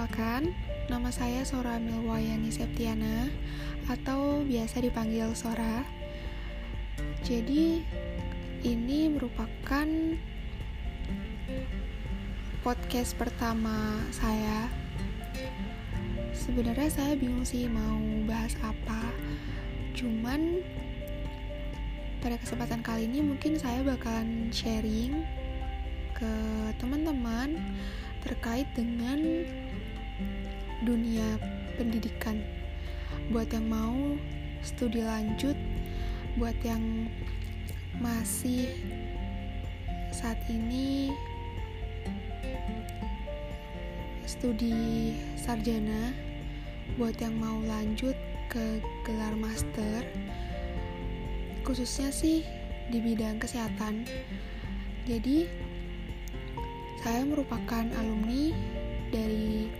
[0.00, 0.56] Perkenalkan,
[0.88, 3.28] nama saya Sora Milwayani Septiana
[3.84, 5.84] atau biasa dipanggil Sora.
[7.20, 7.84] Jadi,
[8.64, 9.84] ini merupakan
[12.64, 14.72] podcast pertama saya.
[16.32, 19.04] Sebenarnya saya bingung sih mau bahas apa.
[19.92, 20.64] Cuman
[22.24, 25.28] pada kesempatan kali ini mungkin saya bakalan sharing
[26.16, 26.32] ke
[26.80, 27.60] teman-teman
[28.24, 29.44] terkait dengan
[30.84, 31.36] dunia
[31.76, 32.40] pendidikan.
[33.30, 34.16] Buat yang mau
[34.60, 35.56] studi lanjut
[36.38, 37.10] buat yang
[37.98, 38.70] masih
[40.14, 41.10] saat ini
[44.28, 46.14] studi sarjana
[46.94, 48.14] buat yang mau lanjut
[48.46, 50.06] ke gelar master
[51.66, 52.42] khususnya sih
[52.90, 54.02] di bidang kesehatan.
[55.06, 55.46] Jadi
[57.00, 58.50] saya merupakan alumni
[59.14, 59.70] dari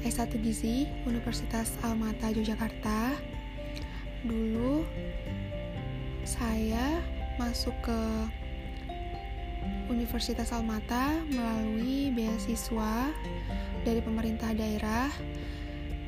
[0.00, 3.16] S1 Gizi Universitas Almata Yogyakarta.
[4.24, 4.84] Dulu
[6.24, 7.00] saya
[7.36, 8.00] masuk ke
[9.92, 13.10] Universitas Almata melalui beasiswa
[13.84, 15.10] dari pemerintah daerah.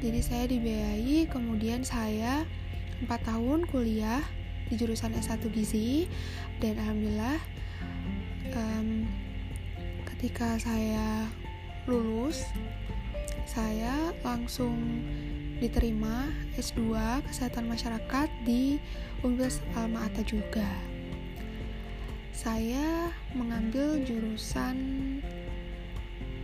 [0.01, 2.47] Jadi saya dibiayai, kemudian saya
[3.05, 4.23] 4 tahun kuliah
[4.71, 6.09] di jurusan S1 Gizi
[6.65, 7.39] dan alhamdulillah
[8.57, 9.05] um,
[10.15, 11.29] ketika saya
[11.85, 12.47] lulus
[13.49, 14.77] saya langsung
[15.63, 16.95] diterima S2
[17.29, 18.83] Kesehatan Masyarakat di
[19.23, 20.67] Universitas Alma Ata juga.
[22.35, 24.77] Saya mengambil jurusan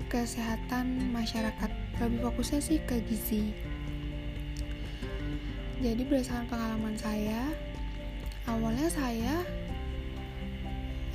[0.06, 1.70] Kesehatan Masyarakat.
[1.98, 3.50] Lebih fokusnya sih ke gizi.
[5.82, 7.42] Jadi berdasarkan pengalaman saya,
[8.46, 9.46] awalnya saya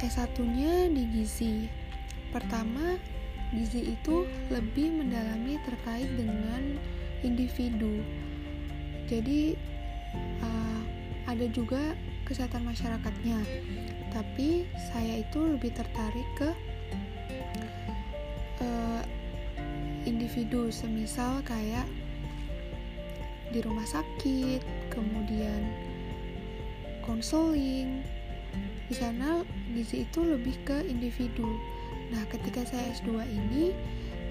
[0.04, 1.84] S1-nya di gizi
[2.34, 2.98] Pertama,
[3.54, 6.82] gizi itu lebih mendalami terkait dengan
[7.22, 8.02] individu.
[9.06, 9.54] Jadi
[10.42, 10.82] uh,
[11.30, 11.94] ada juga
[12.26, 13.40] kesehatan masyarakatnya.
[14.10, 16.50] Tapi saya itu lebih tertarik ke
[18.62, 19.02] uh,
[20.06, 21.86] individu, semisal kayak
[23.54, 25.62] di rumah sakit, kemudian
[27.06, 28.02] konseling.
[28.90, 29.42] Di sana
[29.74, 31.73] gizi itu lebih ke individu
[32.14, 33.74] Nah, ketika saya S2 ini,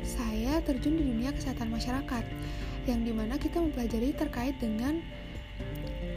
[0.07, 2.25] saya terjun di dunia kesehatan masyarakat,
[2.87, 5.03] yang di mana kita mempelajari terkait dengan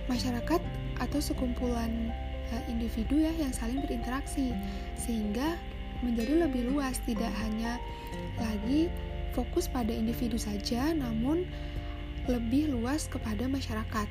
[0.05, 0.61] masyarakat
[1.01, 2.13] atau sekumpulan
[2.53, 4.53] uh, individu ya yang saling berinteraksi,
[4.93, 5.57] sehingga
[6.05, 7.81] menjadi lebih luas, tidak hanya
[8.37, 8.93] lagi
[9.33, 11.49] fokus pada individu saja, namun
[12.29, 14.07] lebih luas kepada masyarakat.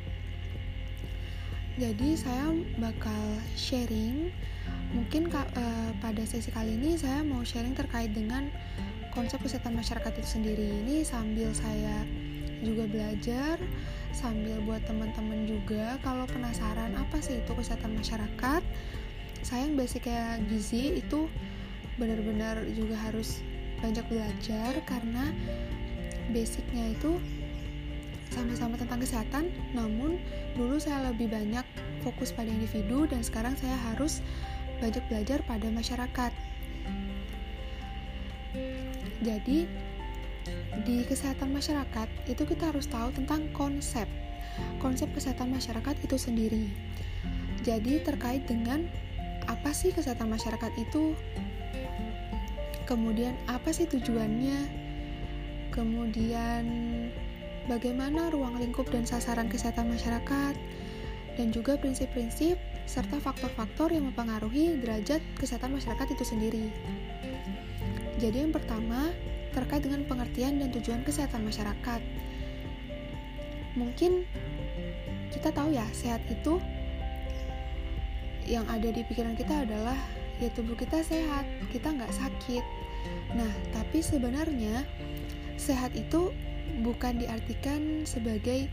[1.75, 4.31] Jadi saya bakal sharing
[4.95, 8.49] mungkin uh, pada sesi kali ini saya mau sharing terkait dengan
[9.11, 10.67] konsep kesehatan masyarakat itu sendiri.
[10.87, 12.07] Ini sambil saya
[12.65, 13.61] juga belajar
[14.15, 18.63] sambil buat teman-teman juga kalau penasaran apa sih itu kesehatan masyarakat
[19.45, 21.29] saya yang basicnya gizi itu
[22.01, 23.45] benar-benar juga harus
[23.85, 25.29] banyak belajar karena
[26.33, 27.21] basicnya itu
[28.33, 30.17] sama-sama tentang kesehatan namun
[30.57, 31.63] dulu saya lebih banyak
[32.01, 34.25] fokus pada individu dan sekarang saya harus
[34.81, 36.33] banyak belajar pada masyarakat.
[39.25, 39.67] Jadi
[40.85, 44.07] di kesehatan masyarakat itu kita harus tahu tentang konsep.
[44.79, 46.67] Konsep kesehatan masyarakat itu sendiri.
[47.65, 48.85] Jadi terkait dengan
[49.49, 51.17] apa sih kesehatan masyarakat itu?
[52.85, 54.69] Kemudian apa sih tujuannya?
[55.73, 56.65] Kemudian
[57.67, 60.55] bagaimana ruang lingkup dan sasaran kesehatan masyarakat,
[61.35, 66.67] dan juga prinsip-prinsip serta faktor-faktor yang mempengaruhi derajat kesehatan masyarakat itu sendiri.
[68.21, 69.11] Jadi yang pertama,
[69.55, 72.01] terkait dengan pengertian dan tujuan kesehatan masyarakat.
[73.75, 74.27] Mungkin
[75.35, 76.63] kita tahu ya, sehat itu
[78.45, 79.97] yang ada di pikiran kita adalah
[80.39, 82.65] ya tubuh kita sehat, kita nggak sakit.
[83.35, 84.85] Nah, tapi sebenarnya
[85.57, 86.31] sehat itu
[86.83, 88.67] bukan diartikan sebagai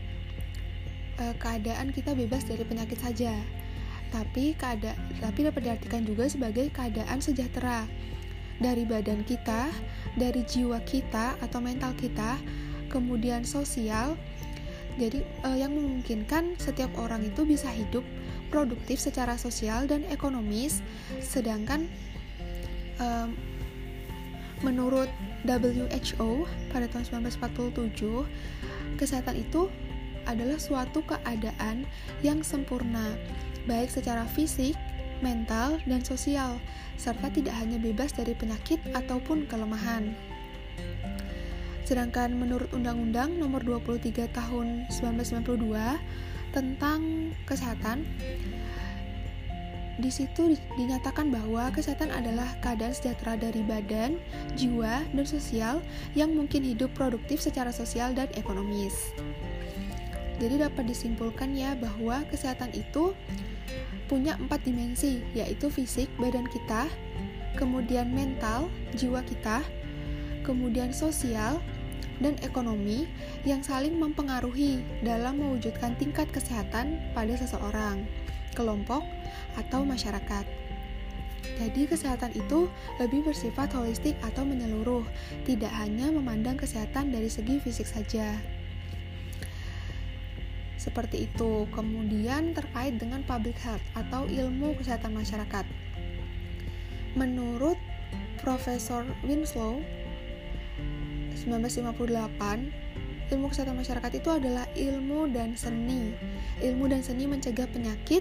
[1.22, 3.30] uh, keadaan kita bebas dari penyakit saja,
[4.10, 7.86] tapi keadaan tapi dapat diartikan juga sebagai keadaan sejahtera.
[8.62, 9.74] Dari badan kita,
[10.14, 12.38] dari jiwa kita atau mental kita,
[12.90, 14.14] kemudian sosial.
[15.00, 18.04] Jadi uh, yang memungkinkan setiap orang itu bisa hidup
[18.52, 20.84] produktif secara sosial dan ekonomis,
[21.18, 21.88] sedangkan
[23.00, 23.32] um,
[24.62, 25.08] menurut
[25.42, 29.66] WHO pada tahun 1947, kesehatan itu
[30.26, 31.86] adalah suatu keadaan
[32.20, 33.14] yang sempurna,
[33.66, 34.74] baik secara fisik,
[35.22, 36.58] mental, dan sosial,
[36.98, 40.12] serta tidak hanya bebas dari penyakit ataupun kelemahan.
[41.86, 48.06] Sedangkan menurut Undang-Undang Nomor 23 Tahun 1992 tentang kesehatan,
[50.00, 54.16] di situ dinyatakan bahwa kesehatan adalah keadaan sejahtera dari badan,
[54.56, 55.84] jiwa, dan sosial
[56.16, 59.12] yang mungkin hidup produktif secara sosial dan ekonomis.
[60.42, 63.14] Jadi dapat disimpulkan ya bahwa kesehatan itu
[64.10, 66.90] punya empat dimensi, yaitu fisik, badan kita,
[67.54, 68.66] kemudian mental,
[68.98, 69.62] jiwa kita,
[70.42, 71.62] kemudian sosial,
[72.18, 73.06] dan ekonomi
[73.46, 78.02] yang saling mempengaruhi dalam mewujudkan tingkat kesehatan pada seseorang,
[78.58, 79.06] kelompok,
[79.54, 80.44] atau masyarakat.
[81.62, 82.66] Jadi, kesehatan itu
[82.98, 85.06] lebih bersifat holistik atau menyeluruh,
[85.46, 88.38] tidak hanya memandang kesehatan dari segi fisik saja.
[90.82, 91.70] Seperti itu.
[91.70, 95.62] Kemudian, terkait dengan public health atau ilmu kesehatan masyarakat,
[97.14, 97.78] menurut
[98.42, 99.78] Profesor Winslow
[101.38, 102.82] 1958
[103.32, 106.12] ilmu kesehatan masyarakat itu adalah ilmu dan seni.
[106.60, 108.20] Ilmu dan seni mencegah penyakit,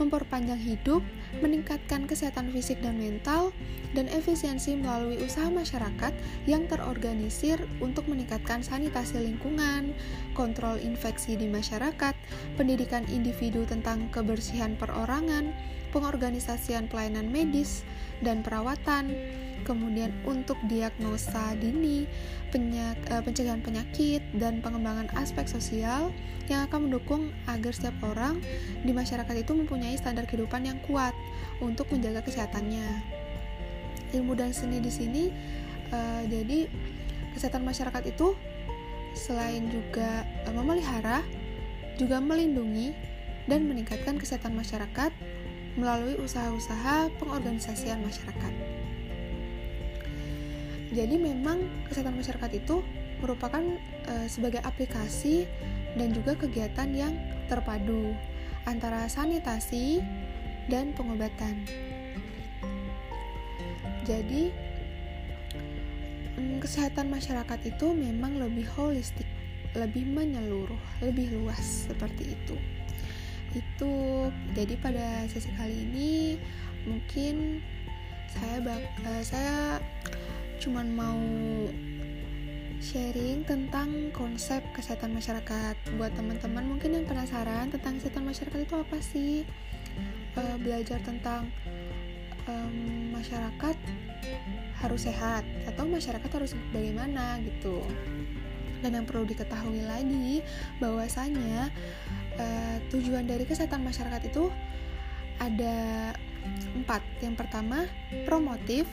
[0.00, 1.00] memperpanjang hidup,
[1.40, 3.50] meningkatkan kesehatan fisik dan mental,
[3.92, 6.12] dan efisiensi melalui usaha masyarakat
[6.48, 9.92] yang terorganisir untuk meningkatkan sanitasi lingkungan,
[10.32, 12.16] kontrol infeksi di masyarakat,
[12.56, 15.52] pendidikan individu tentang kebersihan perorangan,
[15.92, 17.84] pengorganisasian pelayanan medis
[18.24, 19.12] dan perawatan,
[19.62, 22.08] kemudian untuk diagnosa dini,
[22.50, 26.10] penyak, uh, pencegahan penyakit, dan pengembangan aspek sosial
[26.50, 28.42] yang akan mendukung agar setiap orang
[28.82, 31.14] di masyarakat itu mempunyai standar kehidupan yang kuat
[31.62, 33.04] untuk menjaga kesehatannya.
[34.12, 35.24] Ilmu dan seni di sini,
[35.94, 36.66] uh, jadi
[37.36, 38.34] kesehatan masyarakat itu
[39.12, 41.22] selain juga uh, memelihara,
[41.96, 42.92] juga melindungi
[43.46, 45.10] dan meningkatkan kesehatan masyarakat
[45.76, 48.52] melalui usaha-usaha pengorganisasian masyarakat.
[50.92, 52.84] Jadi memang kesehatan masyarakat itu
[53.24, 53.64] merupakan
[54.04, 55.48] e, sebagai aplikasi
[55.96, 57.16] dan juga kegiatan yang
[57.48, 58.12] terpadu
[58.68, 60.04] antara sanitasi
[60.68, 61.64] dan pengobatan.
[64.04, 64.52] Jadi
[66.36, 69.26] mm, kesehatan masyarakat itu memang lebih holistik,
[69.72, 72.81] lebih menyeluruh, lebih luas seperti itu.
[73.52, 74.28] Itu.
[74.56, 76.40] Jadi pada sesi kali ini
[76.88, 77.60] mungkin
[78.32, 79.78] saya bak, uh, saya
[80.56, 81.22] cuman mau
[82.82, 85.78] sharing tentang konsep kesehatan masyarakat.
[85.94, 89.34] Buat teman-teman mungkin yang penasaran tentang kesehatan masyarakat itu apa sih?
[90.32, 91.52] Uh, belajar tentang
[92.48, 93.76] um, masyarakat
[94.82, 97.84] harus sehat atau masyarakat harus bagaimana gitu.
[98.82, 100.42] Dan yang perlu diketahui lagi
[100.82, 101.70] bahwasanya
[102.38, 104.48] uh, tujuan dari kesehatan masyarakat itu
[105.40, 106.12] ada
[106.76, 107.86] empat yang pertama
[108.24, 108.86] promotif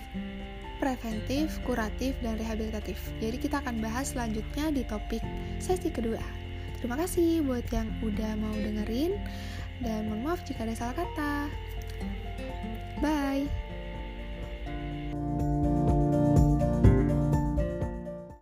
[0.79, 2.97] preventif, kuratif, dan rehabilitatif.
[3.19, 5.19] Jadi kita akan bahas selanjutnya di topik
[5.59, 6.23] sesi kedua.
[6.79, 9.19] Terima kasih buat yang udah mau dengerin
[9.83, 11.51] dan mohon maaf jika ada salah kata.
[13.03, 13.68] Bye.